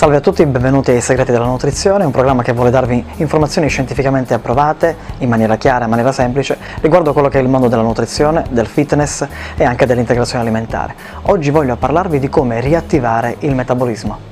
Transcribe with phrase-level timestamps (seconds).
[0.00, 4.32] Salve a tutti, benvenuti ai Segreti della Nutrizione, un programma che vuole darvi informazioni scientificamente
[4.32, 8.46] approvate in maniera chiara, in maniera semplice, riguardo quello che è il mondo della nutrizione,
[8.48, 9.26] del fitness
[9.58, 10.94] e anche dell'integrazione alimentare.
[11.24, 14.29] Oggi voglio parlarvi di come riattivare il metabolismo.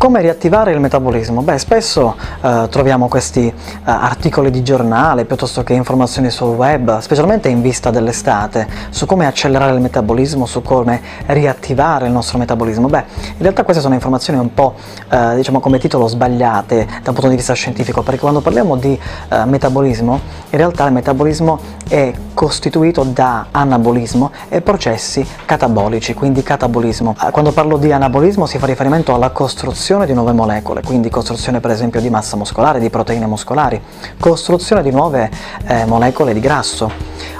[0.00, 1.42] Come riattivare il metabolismo?
[1.42, 3.52] Beh, spesso eh, troviamo questi eh,
[3.84, 9.74] articoli di giornale piuttosto che informazioni sul web, specialmente in vista dell'estate, su come accelerare
[9.74, 12.88] il metabolismo, su come riattivare il nostro metabolismo.
[12.88, 14.72] Beh, in realtà queste sono informazioni un po',
[15.10, 18.98] eh, diciamo come titolo, sbagliate dal punto di vista scientifico, perché quando parliamo di
[19.28, 27.14] eh, metabolismo, in realtà il metabolismo è costituito da anabolismo e processi catabolici, quindi catabolismo.
[27.22, 31.10] Eh, quando parlo di anabolismo si fa riferimento alla costruzione costruzione di nuove molecole, quindi
[31.10, 33.80] costruzione per esempio di massa muscolare, di proteine muscolari,
[34.20, 35.28] costruzione di nuove
[35.66, 36.88] eh, molecole di grasso.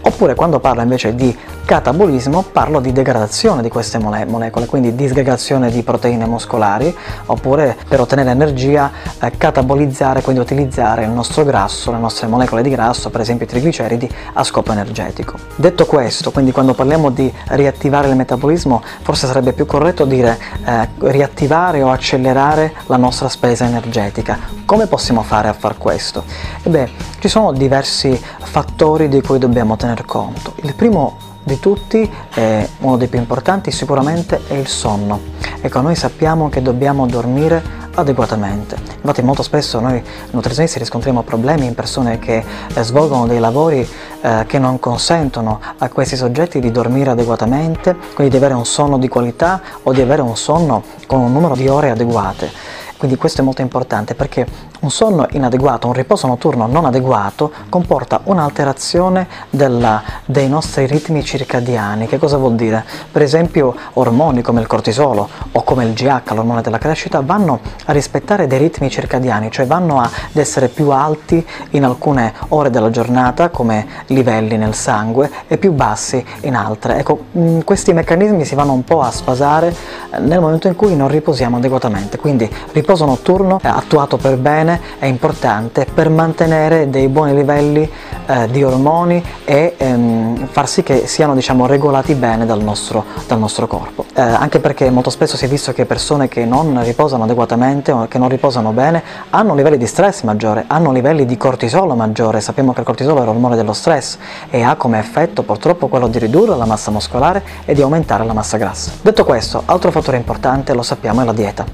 [0.00, 5.70] Oppure quando parlo invece di catabolismo parlo di degradazione di queste mole molecole, quindi disgregazione
[5.70, 6.94] di proteine muscolari,
[7.26, 12.70] oppure per ottenere energia eh, catabolizzare, quindi utilizzare il nostro grasso, le nostre molecole di
[12.70, 15.38] grasso, per esempio i trigliceridi, a scopo energetico.
[15.56, 20.88] Detto questo, quindi quando parliamo di riattivare il metabolismo, forse sarebbe più corretto dire eh,
[20.98, 24.38] riattivare o accelerare la nostra spesa energetica.
[24.64, 26.24] Come possiamo fare a far questo?
[26.62, 30.54] E beh, ci sono diversi fattori di cui dobbiamo tener conto.
[30.62, 35.20] Il primo di tutti, eh, uno dei più importanti sicuramente è il sonno.
[35.60, 38.76] Ecco, noi sappiamo che dobbiamo dormire adeguatamente.
[38.96, 43.86] Infatti molto spesso noi nutrizionisti riscontriamo problemi in persone che eh, svolgono dei lavori
[44.20, 48.98] eh, che non consentono a questi soggetti di dormire adeguatamente, quindi di avere un sonno
[48.98, 52.80] di qualità o di avere un sonno con un numero di ore adeguate.
[53.02, 54.46] Quindi questo è molto importante perché
[54.82, 62.06] un sonno inadeguato, un riposo notturno non adeguato comporta un'alterazione dei nostri ritmi circadiani.
[62.06, 62.84] Che cosa vuol dire?
[63.10, 67.92] Per esempio ormoni come il cortisolo o come il GH, l'ormone della crescita, vanno a
[67.92, 73.48] rispettare dei ritmi circadiani, cioè vanno ad essere più alti in alcune ore della giornata
[73.48, 76.98] come livelli nel sangue e più bassi in altre.
[76.98, 79.74] Ecco, mm, questi meccanismi si vanno un po' a sfasare
[80.18, 82.18] nel momento in cui non riposiamo adeguatamente.
[82.18, 87.88] Quindi riposo notturno eh, attuato per bene è importante per mantenere dei buoni livelli
[88.26, 93.38] eh, di ormoni e ehm, far sì che siano diciamo, regolati bene dal nostro, dal
[93.38, 94.04] nostro corpo.
[94.14, 98.06] Eh, anche perché molto spesso si è visto che persone che non riposano adeguatamente o
[98.08, 102.72] che non riposano bene hanno livelli di stress maggiore, hanno livelli di cortisolo maggiore, sappiamo
[102.72, 104.18] che il cortisolo è l'ormone dello stress
[104.50, 108.32] e ha come effetto purtroppo quello di ridurre la massa muscolare e di aumentare la
[108.32, 108.90] massa grassa.
[109.00, 111.64] Detto questo, altro fattore importante lo sappiamo è la dieta.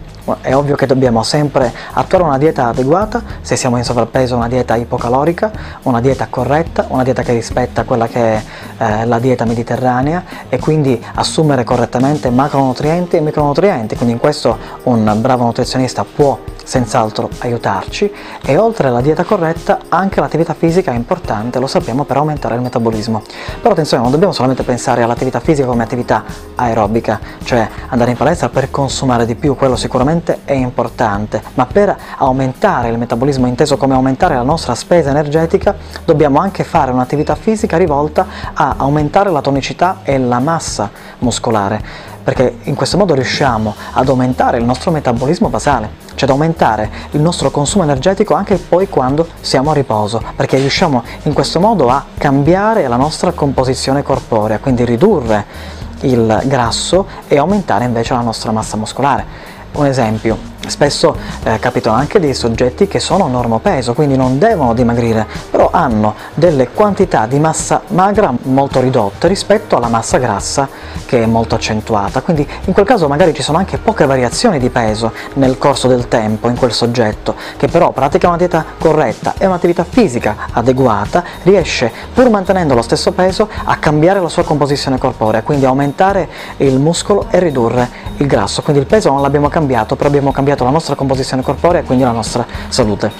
[0.42, 4.76] È ovvio che dobbiamo sempre attuare una dieta adeguata, se siamo in sovrappeso una dieta
[4.76, 5.50] ipocalorica,
[5.84, 8.42] una dieta corretta, una dieta che rispetta quella che è
[8.76, 15.18] eh, la dieta mediterranea e quindi assumere correttamente macronutrienti e micronutrienti, quindi in questo un
[15.20, 18.12] bravo nutrizionista può senz'altro aiutarci
[18.44, 22.60] e oltre alla dieta corretta anche l'attività fisica è importante, lo sappiamo, per aumentare il
[22.60, 23.22] metabolismo.
[23.62, 26.24] Però attenzione, non dobbiamo solamente pensare all'attività fisica come attività
[26.56, 31.96] aerobica, cioè andare in palestra per consumare di più, quello sicuramente è importante, ma per
[32.16, 37.76] aumentare il metabolismo, inteso come aumentare la nostra spesa energetica, dobbiamo anche fare un'attività fisica
[37.76, 44.06] rivolta a aumentare la tonicità e la massa muscolare perché in questo modo riusciamo ad
[44.06, 49.26] aumentare il nostro metabolismo basale, cioè ad aumentare il nostro consumo energetico anche poi quando
[49.40, 54.84] siamo a riposo, perché riusciamo in questo modo a cambiare la nostra composizione corporea, quindi
[54.84, 59.24] ridurre il grasso e aumentare invece la nostra massa muscolare.
[59.72, 60.38] Un esempio,
[60.68, 66.14] Spesso eh, capitano anche dei soggetti che sono normopeso, quindi non devono dimagrire, però hanno
[66.34, 70.68] delle quantità di massa magra molto ridotte rispetto alla massa grassa
[71.06, 74.68] che è molto accentuata, quindi in quel caso magari ci sono anche poche variazioni di
[74.68, 79.46] peso nel corso del tempo in quel soggetto, che però pratica una dieta corretta e
[79.46, 85.42] un'attività fisica adeguata, riesce, pur mantenendo lo stesso peso, a cambiare la sua composizione corporea,
[85.42, 86.28] quindi aumentare
[86.58, 87.88] il muscolo e ridurre
[88.18, 91.42] il grasso, quindi il peso non l'abbiamo cambiato, però abbiamo cambiato cambiato la nostra composizione
[91.42, 93.10] corporea e quindi la nostra salute.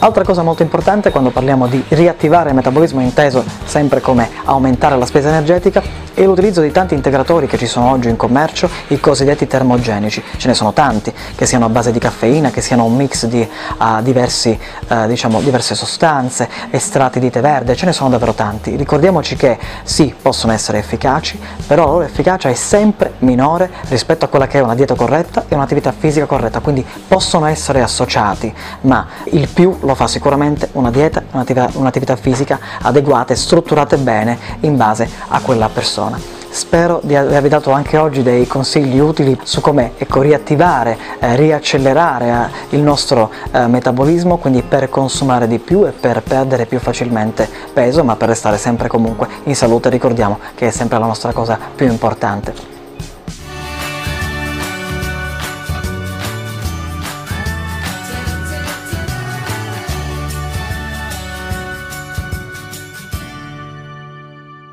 [0.00, 5.06] Altra cosa molto importante quando parliamo di riattivare il metabolismo inteso sempre come aumentare la
[5.06, 5.82] spesa energetica
[6.18, 10.20] e l'utilizzo di tanti integratori che ci sono oggi in commercio, i cosiddetti termogenici.
[10.36, 13.40] Ce ne sono tanti, che siano a base di caffeina, che siano un mix di
[13.78, 18.74] uh, diversi, uh, diciamo, diverse sostanze, estratti di tè verde, ce ne sono davvero tanti.
[18.74, 21.38] Ricordiamoci che sì, possono essere efficaci,
[21.68, 25.44] però la loro efficacia è sempre minore rispetto a quella che è una dieta corretta
[25.46, 30.90] e un'attività fisica corretta, quindi possono essere associati, ma il più lo fa sicuramente una
[30.90, 35.66] dieta, un'attività, un'attività fisica adeguate, strutturate bene in base a quella
[36.08, 36.36] persona.
[36.50, 42.50] Spero di avervi dato anche oggi dei consigli utili su come ecco, riattivare, eh, riaccelerare
[42.70, 47.48] eh, il nostro eh, metabolismo, quindi per consumare di più e per perdere più facilmente
[47.72, 51.58] peso, ma per restare sempre comunque in salute, ricordiamo che è sempre la nostra cosa
[51.74, 52.77] più importante.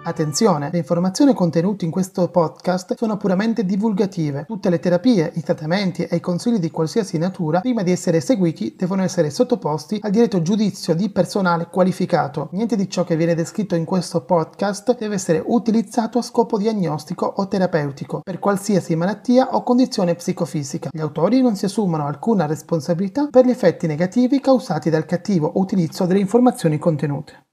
[0.08, 4.46] Attenzione, le informazioni contenute in questo podcast sono puramente divulgative.
[4.46, 8.76] Tutte le terapie, i trattamenti e i consigli di qualsiasi natura, prima di essere eseguiti,
[8.78, 12.50] devono essere sottoposti al diretto giudizio di personale qualificato.
[12.52, 17.26] Niente di ciò che viene descritto in questo podcast deve essere utilizzato a scopo diagnostico
[17.26, 20.90] o terapeutico per qualsiasi malattia o condizione psicofisica.
[20.92, 26.06] Gli autori non si assumono alcuna responsabilità per gli effetti negativi causati dal cattivo utilizzo
[26.06, 27.46] delle informazioni contenute.